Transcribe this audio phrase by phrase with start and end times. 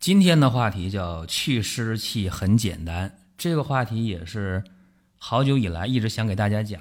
[0.00, 4.64] 今天的话题叫去湿气很简单，这个话题也是
[5.18, 6.80] 好久以来一直想给大家讲。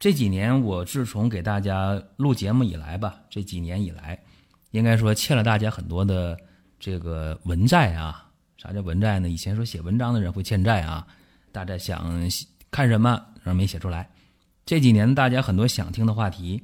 [0.00, 4.20] 这几年我自从给大家录节目以来吧，这几年以来，
[4.72, 6.36] 应该说欠了大家很多的
[6.80, 8.28] 这个文债啊。
[8.56, 9.28] 啥叫文债呢？
[9.28, 11.06] 以前说写文章的人会欠债啊，
[11.52, 12.28] 大家想
[12.72, 13.10] 看什么，
[13.44, 14.10] 然后没写出来。
[14.66, 16.60] 这几年大家很多想听的话题，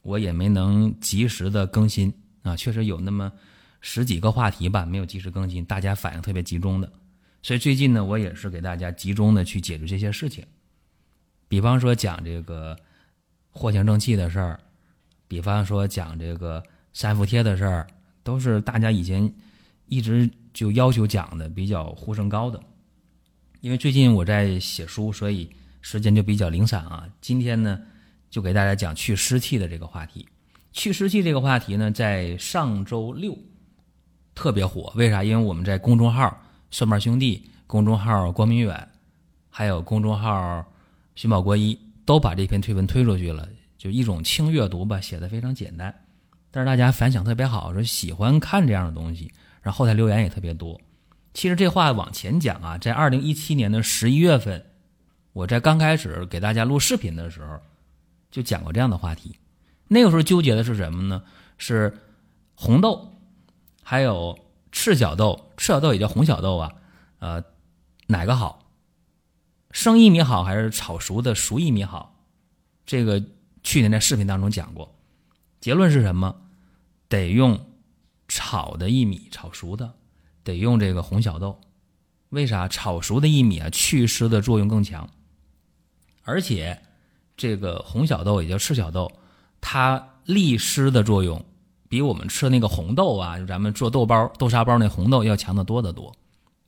[0.00, 2.10] 我也没能及时的更新
[2.40, 3.30] 啊，确实有那么。
[3.80, 6.92] 十几个话题吧，没有及时更新，大家反应特别集中的，
[7.42, 10.44] 所以最近呢，我也是给大家集中的去解决这些事情。
[11.48, 12.76] 比方说讲这个
[13.52, 14.58] 藿香正气的事儿，
[15.28, 17.86] 比方说讲这个三伏贴的事儿，
[18.24, 19.32] 都是大家以前
[19.86, 22.60] 一直就要求讲的，比较呼声高的。
[23.60, 25.48] 因为最近我在写书，所以
[25.80, 27.08] 时间就比较零散啊。
[27.20, 27.80] 今天呢，
[28.28, 30.26] 就给大家讲去湿气的这个话题。
[30.72, 33.38] 去湿气这个话题呢，在上周六。
[34.36, 35.24] 特别火，为啥？
[35.24, 36.38] 因为我们在公众号
[36.70, 38.88] “蒜瓣兄弟”、公众号“光明远”，
[39.50, 40.64] 还有公众号
[41.16, 43.48] “寻宝国医”都把这篇推文推出去了。
[43.78, 45.94] 就一种轻阅读吧，写的非常简单，
[46.50, 50.78] 但是大家反响特别好，说喜欢看这样的东西，然后后台留言也特别多。
[51.32, 54.62] 其实这话往前讲啊，在二零一七年的十一月份，
[55.32, 57.58] 我在刚开始给大家录视频的时候，
[58.30, 59.34] 就讲过这样的话题。
[59.88, 61.22] 那个时候纠结的是什么呢？
[61.56, 61.96] 是
[62.54, 63.15] 红豆。
[63.88, 64.36] 还有
[64.72, 66.74] 赤小豆，赤小豆也叫红小豆啊，
[67.20, 67.44] 呃，
[68.08, 68.66] 哪个好？
[69.70, 72.16] 生薏米好还是炒熟的熟薏米好？
[72.84, 73.22] 这个
[73.62, 74.92] 去年在视频当中讲过，
[75.60, 76.34] 结论是什么？
[77.08, 77.64] 得用
[78.26, 79.94] 炒的薏米，炒熟的，
[80.42, 81.60] 得用这个红小豆。
[82.30, 82.66] 为啥？
[82.66, 85.08] 炒熟的薏米啊，祛湿的作用更强，
[86.24, 86.82] 而且
[87.36, 89.12] 这个红小豆也叫赤小豆，
[89.60, 91.44] 它利湿的作用。
[91.88, 96.14] 比我们吃那个红豆啊，就咱们做豆包、豆沙包那红豆要强得多得多，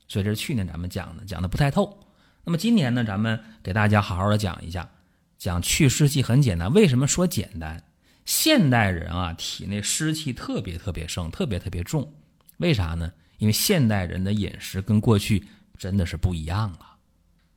[0.06, 1.98] 所以这是去年咱们讲的，讲的不太透。
[2.44, 4.88] 那么今年呢，咱们给大家好好的讲一下，
[5.36, 6.72] 讲去湿气很简单。
[6.72, 7.82] 为什么说简单？
[8.24, 12.12] 现代人啊，体内湿气特别特别盛，特别特别重。
[12.58, 13.10] 为啥呢？
[13.38, 15.44] 因为现代人的饮食跟过去
[15.76, 16.80] 真的是不一样了。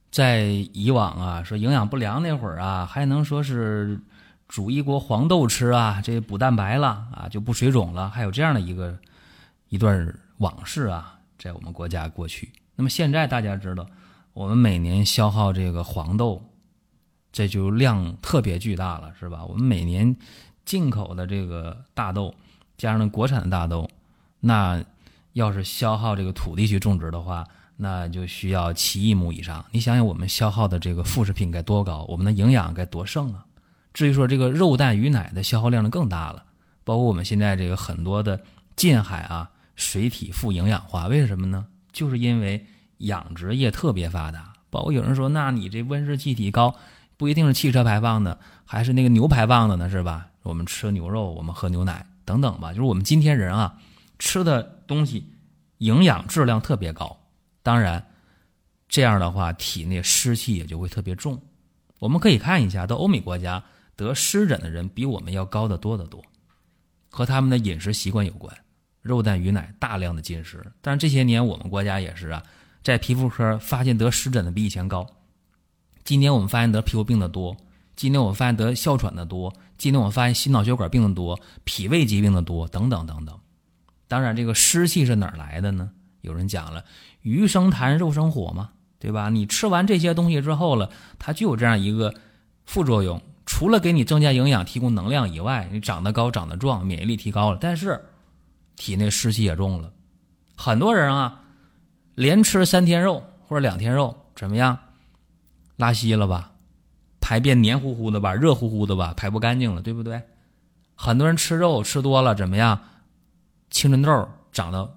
[0.10, 4.00] 在以往啊，说营养不良那会儿啊，还能说是。
[4.52, 8.10] 煮一锅黄豆吃啊，这补蛋白了啊，就不水肿了。
[8.10, 9.00] 还有这样的一个
[9.70, 12.52] 一段往事啊，在我们国家过去。
[12.76, 13.88] 那么现在大家知道，
[14.34, 16.44] 我们每年消耗这个黄豆，
[17.32, 19.46] 这就量特别巨大了，是吧？
[19.46, 20.14] 我们每年
[20.66, 22.36] 进口的这个大豆，
[22.78, 23.90] 加上国产的大豆，
[24.42, 24.84] 那
[25.32, 27.48] 要是消耗这个土地去种植的话，
[27.78, 29.64] 那就需要七亿亩以上。
[29.72, 33.46] 你想想，我们消耗的这个副食品该多高，我们的营养该多盛啊！
[33.94, 36.44] 至于说这个肉蛋鱼奶的消耗量就更大了，
[36.84, 38.40] 包括我们现在这个很多的
[38.76, 41.66] 近海啊，水体富营养化，为什么呢？
[41.92, 42.66] 就是因为
[43.00, 44.54] 养殖业特别发达。
[44.70, 46.74] 包括有人说，那你这温室气体高，
[47.18, 50.28] 不一定是汽车排放的，还是那个牛排放的呢，是吧？
[50.44, 52.70] 我们吃牛肉，我们喝牛奶等等吧。
[52.70, 53.78] 就是我们今天人啊，
[54.18, 55.28] 吃的东西
[55.80, 57.20] 营养质量特别高，
[57.62, 58.02] 当然
[58.88, 61.38] 这样的话，体内湿气也就会特别重。
[62.00, 63.62] 我们可以看一下，到欧美国家。
[63.96, 66.24] 得湿疹的人比我们要高得多得多，
[67.10, 68.56] 和他们的饮食习惯有关，
[69.02, 70.66] 肉蛋鱼奶大量的进食。
[70.82, 72.44] 但是这些年我们国家也是啊，
[72.84, 75.08] 在皮肤科发现得湿疹的比以前高。
[76.04, 77.56] 今年我们发现得皮肤病的多，
[77.96, 83.40] 今年我们发现得哮喘的多，今年我们发现心脑血管病的多，脾胃疾病的多，等等等等。
[84.08, 85.92] 当然，这个湿气是哪来的呢？
[86.22, 86.84] 有人讲了，
[87.22, 89.30] 鱼生痰，肉生火嘛，对吧？
[89.30, 92.14] 你吃完这些东西之后了，它就有这样一个
[92.66, 93.22] 副作用。
[93.46, 98.00] 除了给你增加营养、提供能量以外，你长得高、长得壮，免疫力提高了，但是
[98.76, 99.92] 体内湿气也重了。
[100.56, 101.42] 很多人啊，
[102.16, 104.78] 连吃三天肉或者两天肉，怎么样？
[105.76, 106.52] 拉稀了吧？
[107.20, 108.34] 排便黏糊糊的吧？
[108.34, 109.14] 热乎乎的吧？
[109.18, 110.22] 排不干净了，对不对？
[110.96, 112.80] 很多人吃肉吃多了，怎么样？
[113.70, 114.96] 青春痘长得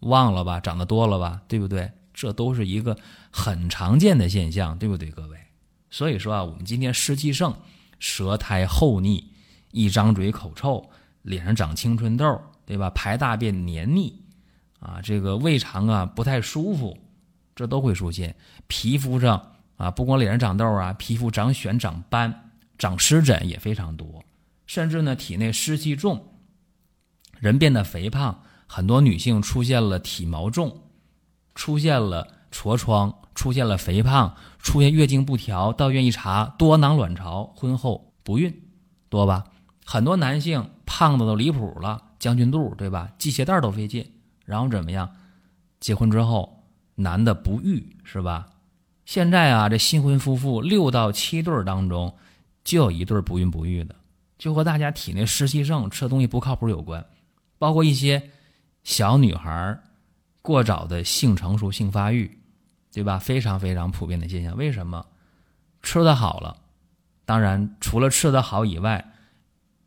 [0.00, 0.60] 旺了吧？
[0.60, 1.40] 长得多了吧？
[1.48, 1.90] 对不对？
[2.14, 2.96] 这都是一个
[3.30, 5.38] 很常见的现象，对不对，各位？
[5.90, 7.52] 所以说啊，我们今天湿气盛。
[8.00, 9.32] 舌苔厚腻，
[9.70, 10.90] 一张嘴口臭，
[11.22, 12.90] 脸上长青春痘，对吧？
[12.90, 14.20] 排大便黏腻
[14.80, 16.98] 啊，这个胃肠啊不太舒服，
[17.54, 18.34] 这都会出现。
[18.66, 19.40] 皮肤上
[19.76, 24.24] 啊，不光脸上长痘啊，皮肤长癣、长斑、长湿疹也非常多，
[24.66, 26.26] 甚至呢体内湿气重，
[27.38, 30.84] 人变得肥胖，很多女性出现了体毛重，
[31.54, 38.62] 出现了痤疮，出现了肥胖，出现月经不调，到医院一查多囊卵巢，婚后不孕，
[39.08, 39.44] 多吧？
[39.84, 43.10] 很多男性胖的都离谱了，将军肚，对吧？
[43.18, 44.12] 系鞋带都费劲，
[44.44, 45.10] 然后怎么样？
[45.80, 48.46] 结婚之后，男的不育，是吧？
[49.06, 52.14] 现在啊，这新婚夫妇六到七对当中，
[52.62, 53.94] 就有一对不孕不育的，
[54.38, 57.04] 就和大家体内湿气盛、吃的东西不靠谱有关。
[57.58, 58.30] 包括一些
[58.84, 59.80] 小女孩
[60.42, 62.38] 过早的性成熟、性发育，
[62.92, 63.18] 对吧？
[63.18, 64.56] 非常非常普遍的现象。
[64.56, 65.06] 为什么？
[65.82, 66.56] 吃的好了，
[67.24, 69.06] 当然除了吃的好以外。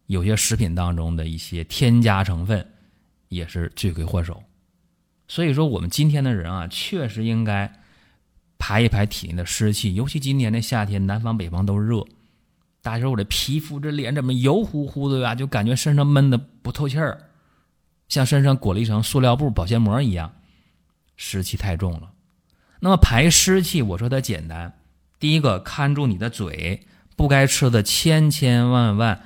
[0.08, 2.74] 有些食品当中的一些添加成分，
[3.30, 4.44] 也是罪魁祸首。
[5.30, 7.80] 所以说，我们今天的人啊，确实应该
[8.60, 9.96] 排一排体内的湿气。
[9.96, 12.06] 尤其今年的夏天，南方北方都热，
[12.82, 15.34] 大家说我这皮肤、这脸怎么油乎乎的呀？
[15.34, 17.30] 就感觉身上闷的不透气儿，
[18.10, 20.34] 像身上裹了一层塑料布、保鲜膜一样，
[21.16, 22.12] 湿气太重了。
[22.84, 24.74] 那么排湿气，我说它简单，
[25.18, 26.86] 第一个看住你的嘴，
[27.16, 29.22] 不该吃的千千万万。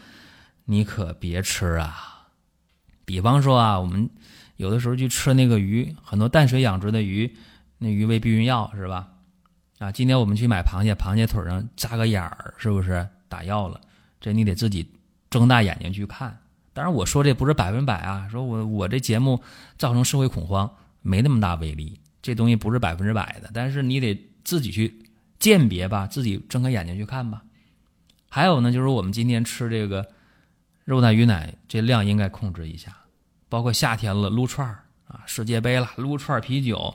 [0.65, 2.27] 你可别吃啊！
[3.03, 4.11] 比方说啊，我们
[4.57, 7.35] 有的时候去吃那个鱼，很多淡水养殖的鱼，
[7.79, 9.07] 那鱼喂避孕药是吧？
[9.79, 13.81] 啊，今天我们去买螃蟹，螃蟹腿上扎个眼儿，是不是打药了？
[14.21, 14.87] 这你得自己
[15.31, 16.37] 睁大眼睛去看。
[16.73, 19.41] 当然，我说这不是百分百啊，说我我这节目
[19.79, 20.69] 造成社会恐慌，
[21.01, 21.99] 没那么大威力。
[22.27, 24.93] 这东西不是百分之百的，但是你得自己去
[25.39, 27.41] 鉴别吧，自己睁开眼睛去看吧。
[28.27, 30.05] 还有呢，就是我们今天吃这个。
[30.83, 32.95] 肉蛋鱼奶这量应该控制一下，
[33.49, 36.93] 包括夏天了撸串儿啊，世界杯了撸串儿啤酒，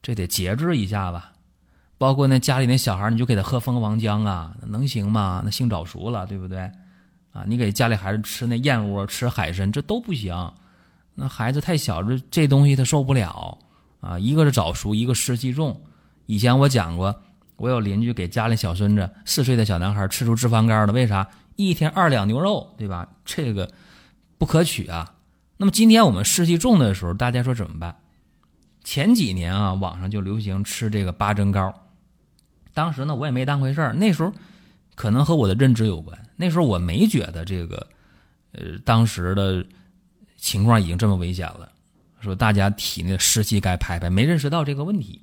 [0.00, 1.32] 这得节制一下吧。
[1.98, 5.42] 包括那家里那小孩，你就给他喝蜂王浆啊，能行吗？
[5.44, 6.60] 那性早熟了，对不对？
[7.32, 10.52] 啊，你给家里孩子吃那燕窝、吃海参，这都不行。
[11.14, 13.58] 那孩子太小，这这东西他受不了
[14.02, 14.18] 啊。
[14.18, 15.80] 一个是早熟，一个湿气重。
[16.26, 17.22] 以前我讲过，
[17.56, 21.26] 我有邻居给家里小孙子四岁的小男孩吃出脂肪肝了，为啥？
[21.56, 23.08] 一天二两牛肉，对吧？
[23.24, 23.70] 这个
[24.38, 25.14] 不可取啊。
[25.56, 27.96] 那么今天我们湿气重的时候，大家说怎么办？
[28.84, 31.72] 前几年啊，网上就流行吃这个八珍糕。
[32.74, 33.92] 当时呢，我也没当回事儿。
[33.92, 34.32] 那时候
[34.94, 36.18] 可能和我的认知有关。
[36.36, 37.86] 那时候我没觉得这个，
[38.52, 39.64] 呃，当时的
[40.36, 41.70] 情况已经这么危险了。
[42.22, 45.20] 说大家体内湿气该排排，没认识到这个问题。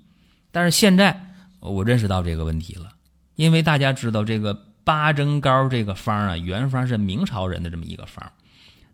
[0.51, 1.19] 但是现在
[1.59, 2.91] 我认识到这个问题了，
[3.35, 4.65] 因为大家知道这个。
[4.81, 8.31] 八珍糕这个方啊，原方是明朝人的这么一个方，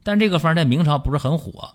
[0.04, 1.72] 但这个方在明朝不是很火，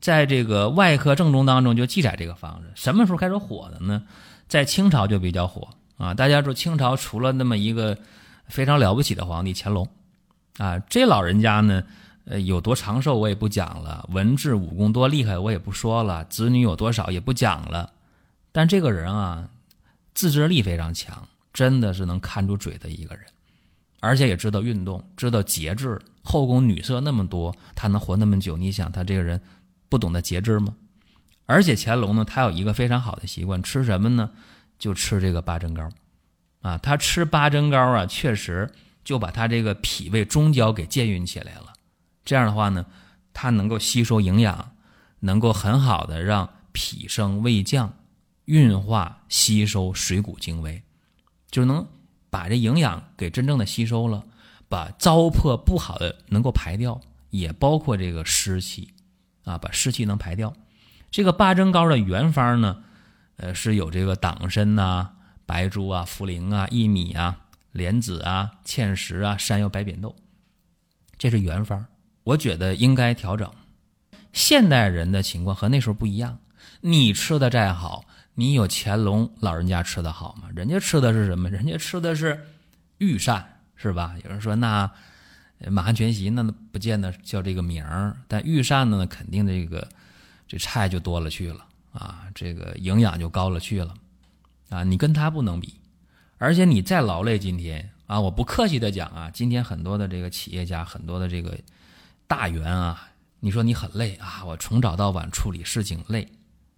[0.00, 2.70] 在这个外科正宗当中就记载这个方子。
[2.76, 4.04] 什么时候开始火的呢？
[4.46, 6.14] 在清朝就比较火啊！
[6.14, 7.98] 大家说清朝除了那么一个
[8.46, 9.88] 非常了不起的皇帝乾隆
[10.58, 11.82] 啊，这老人家呢，
[12.26, 17.92] 呃，有多长寿我也不讲了，文治武功多厉害我也不说了，子女有多少也不讲了。
[18.52, 19.48] 但这个人啊，
[20.12, 23.24] 自制力非常强，真的是能看住嘴的一个人。
[24.00, 26.00] 而且也知道运动，知道节制。
[26.22, 28.56] 后宫女色那么多，他能活那么久？
[28.56, 29.40] 你想他这个人
[29.88, 30.74] 不懂得节制吗？
[31.46, 34.30] 而且乾隆呢，他有一个非常好的习惯，吃什么呢？
[34.78, 35.88] 就吃这个八珍糕。
[36.60, 38.68] 啊，他吃八珍糕啊，确实
[39.04, 41.72] 就把他这个脾胃中焦给健运起来了。
[42.26, 42.84] 这样的话呢，
[43.32, 44.72] 它能够吸收营养，
[45.20, 47.94] 能够很好的让脾升胃降，
[48.44, 50.82] 运化吸收水谷精微，
[51.50, 51.86] 就能。
[52.28, 54.22] 把这营养给真正的吸收了，
[54.68, 58.92] 把糟粕不好的能够排掉，也包括这个湿气，
[59.44, 60.52] 啊，把湿气能排掉。
[61.10, 62.84] 这个八珍糕的原方呢，
[63.36, 65.12] 呃，是有这个党参呐、
[65.46, 70.14] 白术啊、茯苓啊、薏米啊、莲子啊、芡实啊、山药、白扁豆，
[71.16, 71.86] 这是原方。
[72.26, 73.48] 我觉得应该调整。
[74.32, 76.36] 现代人的情况和那时候不一样，
[76.80, 78.04] 你吃的再好。
[78.34, 80.48] 你有乾隆老人家吃的好吗？
[80.54, 81.48] 人家吃的是什么？
[81.48, 82.44] 人家吃的是
[82.98, 83.42] 御膳，
[83.76, 84.16] 是吧？
[84.24, 84.90] 有人说那
[85.68, 86.42] 满汉全席那
[86.72, 89.88] 不见得叫这个名儿，但御膳呢，肯定这个
[90.48, 93.94] 这菜就多了去了啊，这个营养就高了去了
[94.68, 94.82] 啊。
[94.82, 95.74] 你跟他不能比，
[96.38, 101.56] 而且你再劳累，今天啊，我不客气的讲啊，今天很多的这个企业家，很多的这个
[102.26, 103.08] 大员啊，
[103.40, 106.26] 你说你很累啊，我从早到晚处理事情累。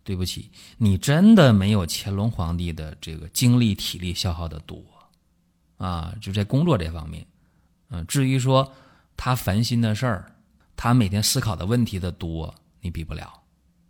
[0.05, 4.83] 对不起，你真的没有乾隆皇帝的这个精力体力消耗的多，
[5.77, 7.27] 啊，就在工作这方面，
[7.91, 8.73] 嗯，至于说
[9.19, 10.33] 他烦心的事儿，
[10.75, 13.43] 他每天思考的问题的多，你比不了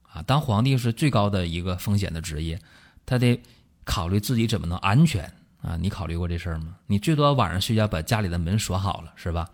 [0.03, 0.21] 啊。
[0.23, 2.61] 当皇帝是最高的一个风险的职业，
[3.07, 3.41] 他得
[3.85, 5.77] 考虑自己怎么能安全啊。
[5.77, 6.77] 你考虑过这事儿吗？
[6.89, 9.49] 你最多晚上睡觉把家里的门锁好了，是吧？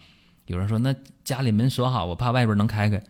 [0.47, 3.03] 有人说那家里门锁好，我怕外边能开开。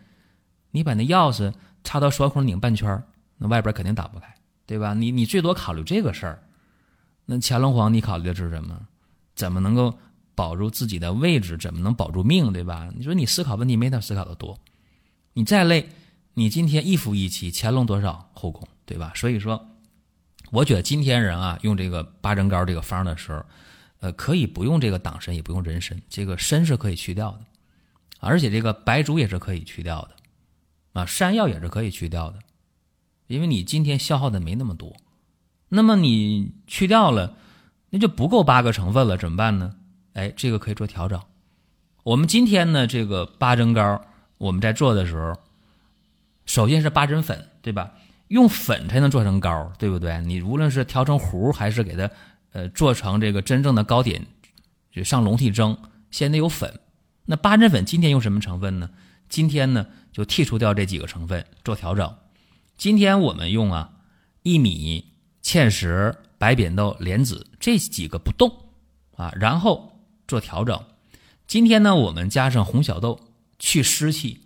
[0.71, 3.03] 你把那钥匙插到锁孔拧半圈
[3.39, 4.35] 那外边肯定打不开，
[4.67, 4.95] 对吧？
[4.95, 6.43] 你你最多考虑这个事儿。
[7.27, 8.81] 那乾隆皇帝考虑的是什么？
[9.35, 9.97] 怎么能够
[10.35, 11.57] 保住自己的位置？
[11.57, 12.53] 怎么能保住命？
[12.53, 12.89] 对吧？
[12.95, 14.59] 你说你思考问题没他思考的多。
[15.33, 15.89] 你再累，
[16.35, 19.13] 你今天一夫一妻，乾隆多少后宫，对吧？
[19.15, 19.69] 所以说，
[20.51, 23.45] 我觉得今天人啊，用这个八珍糕这个方的时候，
[24.05, 27.41] 呃，可以不用这个党参，也不用人参，这个参是可以去掉的，
[28.21, 30.11] 而且这个白术也是可以去掉的，
[31.01, 32.39] 啊，山药也是可以去掉的，
[33.29, 34.95] 因为你今天消耗的没那么多。
[35.71, 37.35] 那么你去掉了，
[37.89, 39.75] 那就不够八个成分了，怎么办呢？
[40.13, 41.19] 哎，这个可以做调整。
[42.03, 44.03] 我们今天呢，这个八珍糕，
[44.37, 45.33] 我们在做的时候，
[46.45, 47.91] 首先是八珍粉，对吧？
[48.29, 50.21] 用粉才能做成糕，对不对？
[50.21, 52.11] 你无论是调成糊，还是给它
[52.55, 54.27] 呃做成这个真正的糕点，
[54.91, 55.77] 就上笼屉蒸，
[56.11, 56.81] 先得有粉。
[57.27, 58.89] 那八珍粉今天用什么成分呢？
[59.29, 62.17] 今天呢就剔除掉这几个成分做调整。
[62.79, 63.91] 今天我们用啊
[64.45, 65.13] 薏米。
[65.45, 68.51] 芡实、白扁豆、莲子这几个不动
[69.15, 70.83] 啊，然后做调整。
[71.47, 73.21] 今天呢，我们加上红小豆
[73.59, 74.41] 去湿气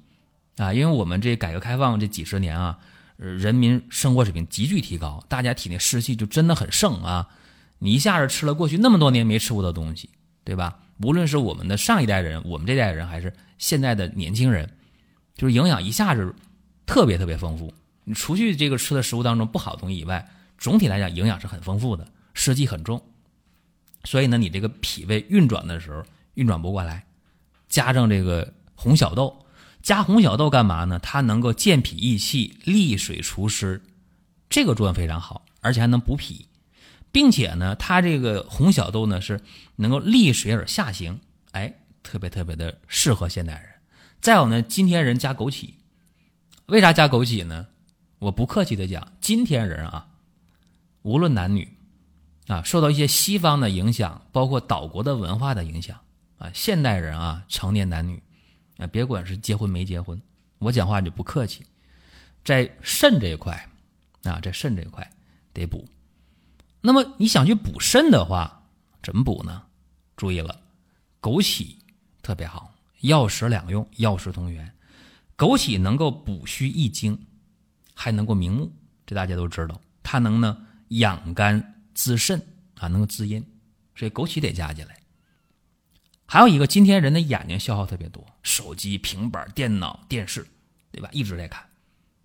[0.57, 2.81] 啊，因为我们这改革开放这几十年啊，
[3.17, 7.29] 人民生活水平急剧提高，大家体内湿气就真的很盛啊。
[7.79, 10.11] 你一下子吃了过去那么多年没吃过的东西，
[10.45, 10.81] 对吧？
[11.03, 14.69] 无论是我们的上一代人，我们这代人，还是现在的年轻人，
[15.37, 16.35] 就是营养一下子
[16.87, 17.73] 特别特别丰富。
[18.05, 23.01] 你除去这个吃的食物当中不好的东西以外，总体来讲，营养是很丰富的，湿气很重，
[24.03, 26.03] 所以呢，你这个脾胃运转的时候
[26.35, 27.05] 运转不过来，
[27.69, 29.47] 加上这个红小豆，
[29.83, 30.99] 加红小豆干嘛呢？
[30.99, 33.81] 它能够健脾益气、利水除湿，
[34.51, 36.48] 这个作用非常好，而且还能补脾，
[37.11, 39.41] 并且呢，它这个红小豆呢是
[39.77, 41.21] 能够利水而下行，
[41.53, 43.71] 哎，特别特别的适合现代人。
[44.21, 45.71] 再有呢，今天人加枸杞，
[46.67, 47.67] 为啥加枸杞呢？
[48.19, 50.09] 我不客气的讲，今天人啊。
[51.03, 51.77] 无论男女，
[52.49, 55.99] 啊，受到一些西方的影响，包括岛国的文化的影响，
[56.39, 58.21] 啊，现代人啊，成年男女，
[58.77, 60.21] 啊，别管是结婚没结婚，
[60.59, 61.65] 我讲话就不客气，
[62.45, 63.69] 在肾这一块，
[64.25, 65.09] 啊，在肾这一块
[65.55, 65.87] 得补。
[66.81, 68.69] 那么你想去补肾的话，
[69.03, 69.63] 怎么补呢？
[70.17, 70.61] 注意了，
[71.21, 71.77] 枸杞
[72.23, 74.75] 特别好，药食两用，药食同源。
[75.37, 77.27] 枸杞能够补虚益精，
[77.95, 78.73] 还能够明目，
[79.07, 80.65] 这大家都知道，它能呢。
[80.93, 82.41] 养肝滋肾
[82.77, 83.45] 啊，能够滋阴，
[83.95, 84.99] 所以枸杞得加进来。
[86.25, 90.47] 还有一个，今天人的眼睛消耗特别多，手机、平板、电脑、电视，
[90.91, 91.11] 对吧？
[91.13, 91.63] 一直在看。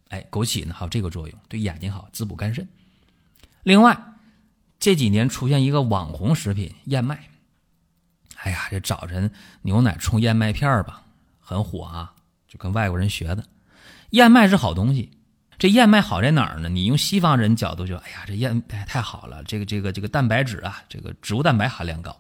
[0.07, 2.65] 哎，枸杞呢，还有这个作用，对眼睛好，滋补肝肾。
[3.63, 4.12] 另外，
[4.84, 7.18] 这几年出现一个网红食品燕麦，
[8.36, 11.04] 哎呀，这早晨牛奶冲燕麦片吧，
[11.40, 12.12] 很火啊，
[12.50, 13.46] 就跟外国人学的。
[14.10, 15.10] 燕麦是好东西。
[15.58, 16.68] 这燕麦好在哪儿呢？
[16.68, 22.20] 你用西方人角度就，哎呀，这燕麦太好了，这个这个这个蛋白质啊，这个植物蛋白含量高。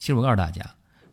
[0.00, 0.68] 其实我告诉大家，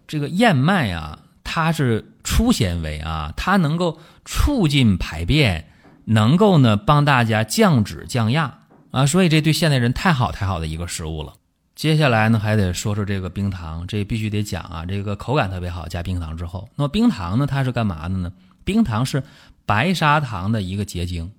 [0.08, 5.70] 这个燕麦啊，它是粗纤维啊，它能够促进排便，
[6.05, 8.62] 能够呢帮大家降脂降压
[8.95, 11.33] 啊，所以这对现代人太好太好的一个食物了。
[11.75, 18.31] 接下来呢，还得说说这个冰糖，这必须得讲啊，这个口感特别好，加冰糖之后，那么冰糖呢，它是干嘛的呢？
[18.63, 19.21] 冰糖是。
[19.67, 21.31] 白砂糖的一个结晶，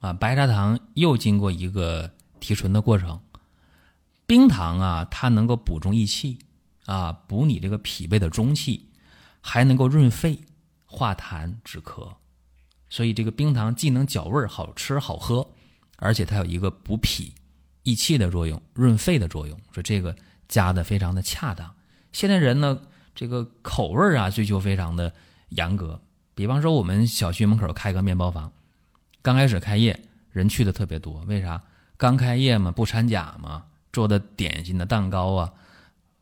[0.00, 3.18] 啊，白砂糖又经过一个提纯的过程。
[4.26, 6.38] 冰糖啊，它能够补中益气，
[6.84, 8.90] 啊，补你这个脾胃的中气，
[9.40, 10.38] 还能够润肺、
[10.84, 12.12] 化痰、止咳。
[12.90, 15.48] 所以这个冰糖既能嚼味儿好吃好喝，
[16.02, 17.32] 而且它有一个补脾
[17.84, 19.58] 益气的作用、润肺的作用。
[19.72, 20.14] 说这个
[20.48, 21.74] 加的非常的恰当。
[22.12, 22.80] 现在人呢，
[23.14, 25.12] 这个口味儿啊追求非常的
[25.50, 26.00] 严格。
[26.34, 28.52] 比方说，我们小区门口开个面包房，
[29.22, 29.98] 刚开始开业
[30.30, 31.62] 人去的特别多，为啥？
[31.96, 35.52] 刚开业嘛，不掺假嘛，做的点心的蛋糕啊，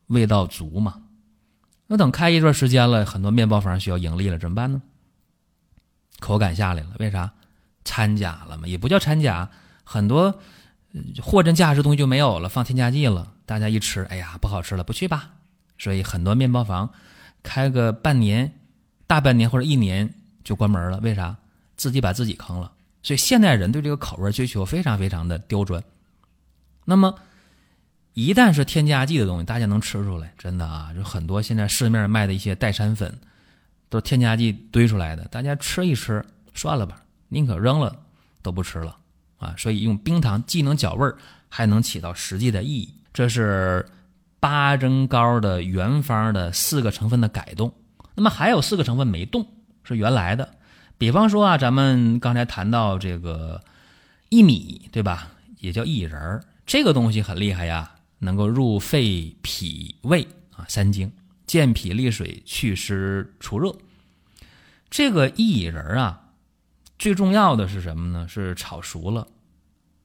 [0.09, 1.03] 味道足嘛。
[1.87, 4.83] 那等开一段时间了，很多面包房需要盈利了，怎么办呢？
[6.19, 7.33] 口感下来了，为啥？
[7.83, 9.51] 掺假了嘛，也不叫掺假，
[9.93, 10.39] 很多
[11.21, 15.31] 货真价实东西就没有了，放添加剂了，大家一吃，哎呀，不好吃了，不去吧。
[15.79, 16.89] 所以很多面包房
[17.43, 18.53] 开个半年。
[19.09, 21.37] 大半年或者一年就关门了，为啥？
[21.77, 22.71] 自己把自己坑了。
[23.03, 25.83] 所以现代人对这个口味追求非常非常的刁钻。
[26.85, 27.13] 那么，
[28.15, 33.19] 一旦是添加剂的东西，大家能吃出来，真的啊，就很多现在市面卖的一些代餐粉，
[33.89, 35.25] 都是添加剂堆出来的。
[35.25, 38.01] 大家吃一吃，算了吧，宁可扔了
[38.43, 38.97] 都不吃了
[39.41, 39.53] 啊。
[39.59, 41.19] 所以用冰糖既能搅味儿，
[41.49, 42.95] 还能起到实际的意义。
[43.13, 43.85] 这是
[44.39, 47.75] 八珍糕的原方的四个成分的改动。
[48.15, 49.45] 那么还有四个成分没动，
[49.83, 50.49] 是原来的。
[50.97, 53.61] 比方说啊，咱们刚才谈到这个
[54.29, 55.31] 薏米，对吧？
[55.59, 61.11] 也叫薏仁儿，这个东西很厉害呀，能够入肺、脾、胃啊三经，
[61.47, 63.75] 健脾利水、祛湿除热。
[64.91, 66.20] 这个薏仁儿啊，
[67.01, 68.29] 最重要的是什么呢？
[68.29, 69.27] 是炒熟了。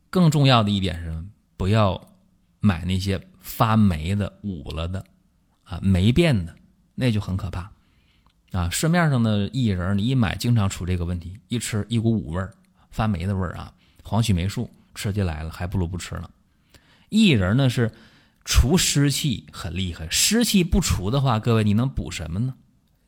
[0.09, 1.25] 更重要的一点是，
[1.57, 2.07] 不要
[2.61, 5.05] 买那些发霉的、捂了的
[5.65, 6.55] 啊霉变的，
[6.95, 7.69] 那就很可怕。
[8.53, 12.53] 啊，市面上的薏仁，你一买经常出这个问题，一吃一股五味儿，
[12.91, 16.31] 发霉的味儿啊，黄曲霉素吃进来了，还不如不吃了。
[17.09, 17.91] 薏仁呢是
[18.45, 22.55] 除湿气很厉害，湿气不除的话，各位你能补什么呢？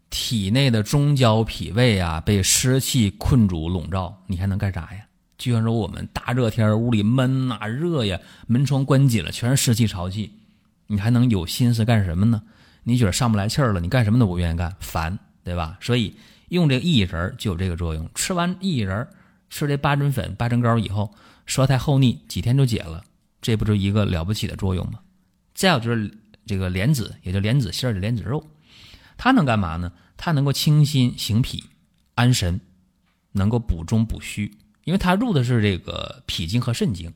[0.09, 5.05] 体内的中焦脾胃啊被湿气困住笼罩，你还能干啥呀？
[5.37, 10.31] 就像说我们大热天屋里闷呐热呀，门窗关紧了，全是湿气潮气，
[10.87, 12.41] 你还能有心思干什么呢？
[12.83, 15.17] 你觉得上不来气儿了，你干什么都不愿意干，烦。
[15.43, 15.77] 对吧？
[15.79, 16.13] 所以
[16.49, 18.09] 用这个薏仁就有这个作用。
[18.13, 19.07] 吃完薏仁，
[19.49, 21.09] 吃这八珍粉、八珍糕以后，
[21.45, 23.01] 舌苔厚腻几天就解了，
[23.41, 24.99] 这不就一个了不起的作用吗？
[25.55, 26.11] 再有就是
[26.45, 28.45] 这个莲子，也就莲子馅的莲子肉，
[29.17, 29.91] 它能干嘛呢？
[30.15, 31.63] 它能够清心行脾、
[32.15, 32.59] 安神，
[33.31, 34.51] 能够补中补虚，
[34.83, 37.13] 因为它入的是这个脾经和肾经，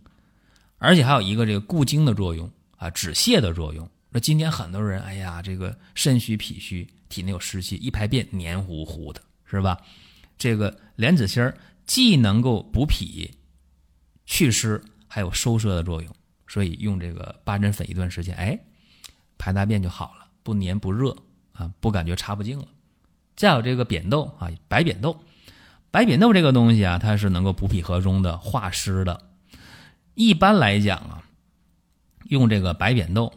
[0.77, 3.87] 而且还有一个这个固精的作用啊，止泻的作用。
[4.09, 6.87] 那今天很多人，哎呀，这个肾虚脾虚。
[7.11, 9.77] 体内有湿气，一排便黏糊糊的，是吧？
[10.37, 11.53] 这个莲子心儿
[11.85, 13.29] 既能够补脾、
[14.25, 16.15] 祛湿，还有收摄的作用，
[16.47, 18.57] 所以用这个八珍粉一段时间，哎，
[19.37, 21.13] 排大便就好了，不黏不热
[21.53, 22.67] 啊，不感觉插不进了。
[23.35, 25.23] 再有这个扁豆啊，白扁豆，
[25.89, 29.29] 白扁豆这个东西啊，它是能够补脾和中的、化湿的。
[30.13, 31.23] 一般来讲啊，
[32.25, 33.33] 用这个白扁豆。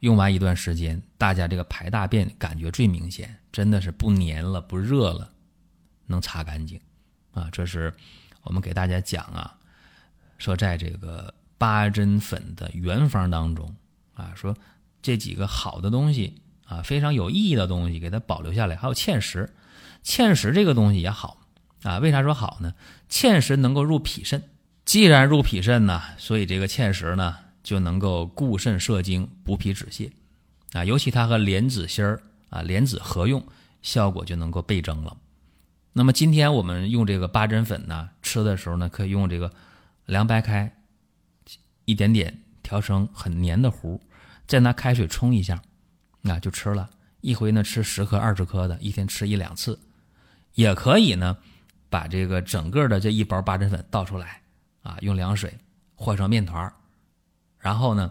[0.00, 5.30] 用完一段时间，大家这个排大便感觉最明显，真的是不黏了、不热了，
[6.06, 6.80] 能擦干净，
[7.32, 7.92] 啊，这是
[8.44, 9.58] 我们给大家讲啊，
[10.38, 13.76] 说在这个八珍粉的原方当中
[14.14, 14.56] 啊，说
[15.02, 18.74] 这几个好的东西啊，非常有意义的东西，给它保留下来。
[18.76, 19.52] 还有芡实，
[20.02, 21.36] 芡实这个东西也好
[21.82, 22.72] 啊，为啥说好呢？
[23.10, 24.42] 芡实能够入脾肾，
[24.86, 27.36] 既然入脾肾呢，所以这个芡实呢。
[27.62, 30.10] 就能够固肾摄精、补脾止泻，
[30.72, 33.46] 啊，尤其它和莲子心儿啊、莲子合用，
[33.82, 35.14] 效果就能够倍增了。
[35.92, 39.52] 那么今天我们用这个八珍粉呢，吃的时候呢，可以用这个
[40.06, 40.74] 凉白开，
[41.84, 44.00] 一点点调成很黏的糊，
[44.46, 45.60] 再拿开水冲一下，
[46.22, 46.88] 那就吃了。
[47.20, 49.78] 一回呢吃十颗、二十颗的，一天吃一两次，
[50.54, 51.36] 也可以呢，
[51.88, 54.40] 把这个整个的这一包八珍粉倒出来，
[54.82, 55.52] 啊，用凉水
[55.94, 56.72] 和成面团。
[57.58, 58.10] 然后呢，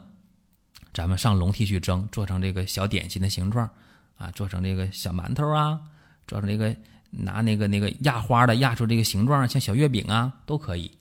[0.94, 3.68] 咱们上笼屉去蒸，做成这个小点心的形状，
[4.16, 5.80] 啊，做成这个小馒头啊，
[6.28, 6.76] 做成这个
[7.10, 10.92] 拿那个那个压花的压出这个形状，像小月饼啊，都可以。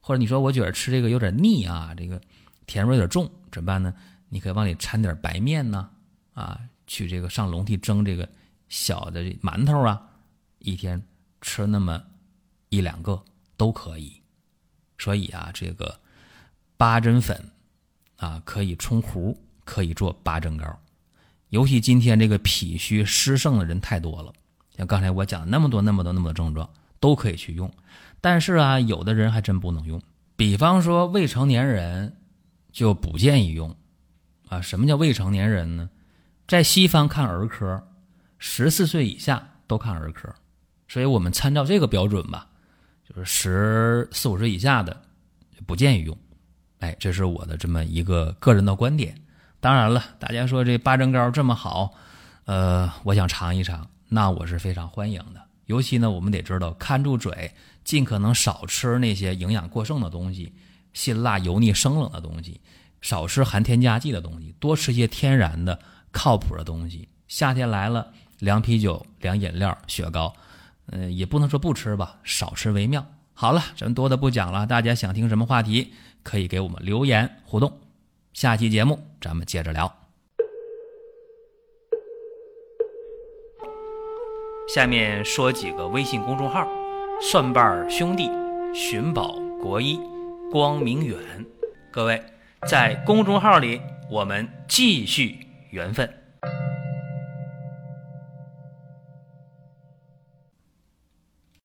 [0.00, 2.20] 或者你说我觉得吃这个有点腻啊，这个
[2.66, 3.94] 甜味有点重，怎么办呢？
[4.28, 5.88] 你可以往里掺点白面呢，
[6.34, 8.28] 啊去这个上笼屉蒸这个
[8.68, 10.02] 小的馒头啊，
[10.58, 11.02] 一天
[11.40, 12.02] 吃那么
[12.68, 13.22] 一两个
[13.56, 14.12] 都可以。
[14.98, 15.98] 所以啊，这个
[16.76, 17.48] 八珍粉。
[18.16, 20.78] 啊，可以冲糊，可以做八珍糕，
[21.48, 24.32] 尤其今天这个脾虚湿盛的人太多了，
[24.76, 27.68] 像刚才我讲那么多、那么多、那么多症状，都可以去用。
[28.20, 30.00] 但是啊，有的人还真不能用，
[30.36, 32.16] 比方说未成年人
[32.70, 33.74] 就不建议用。
[34.46, 35.90] 啊，什么叫未成年人呢？
[36.46, 37.82] 在西方看儿科，
[38.38, 40.28] 十四岁以下都看儿科，
[40.88, 42.46] 所以我们参照这个标准吧，
[43.08, 45.00] 就是十四五岁以下的
[45.66, 46.16] 不建议用。
[46.80, 49.14] 哎，这是我的这么一个个人的观点。
[49.60, 51.94] 当然了，大家说这八珍糕这么好，
[52.44, 55.40] 呃，我想尝一尝，那我是非常欢迎的。
[55.66, 60.52] 尤其呢，我们得知道看住嘴，尽可能少吃那些营养过剩的东西，
[60.92, 62.60] 辛辣、油腻、生冷的东西，
[63.00, 65.78] 少吃含添加剂的东西，多吃一些天然的、
[66.12, 67.08] 靠谱的东西。
[67.26, 70.32] 夏天来了，凉啤酒、凉饮料、雪糕，
[70.86, 73.04] 嗯，也不能说不吃吧，少吃为妙。
[73.32, 75.94] 好了，咱多的不讲了，大家想听什么话题？
[76.22, 77.80] 可以给我们留言互动，
[78.32, 79.92] 下期节目咱们接着聊。
[84.72, 86.66] 下面说几个微信公众号：
[87.20, 88.30] 蒜瓣兄弟、
[88.72, 89.98] 寻宝国医、
[90.50, 91.18] 光明远。
[91.90, 92.22] 各位
[92.68, 96.21] 在公众号里，我们继续缘分。